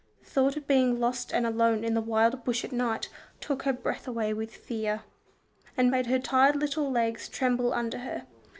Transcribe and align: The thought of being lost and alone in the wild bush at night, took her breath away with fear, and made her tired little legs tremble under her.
The 0.23 0.29
thought 0.31 0.57
of 0.57 0.65
being 0.65 0.99
lost 0.99 1.31
and 1.31 1.45
alone 1.45 1.83
in 1.83 1.93
the 1.93 2.01
wild 2.01 2.43
bush 2.43 2.63
at 2.65 2.71
night, 2.71 3.07
took 3.39 3.61
her 3.65 3.73
breath 3.73 4.07
away 4.07 4.33
with 4.33 4.55
fear, 4.55 5.03
and 5.77 5.91
made 5.91 6.07
her 6.07 6.17
tired 6.17 6.55
little 6.55 6.89
legs 6.89 7.29
tremble 7.29 7.71
under 7.71 7.99
her. 7.99 8.25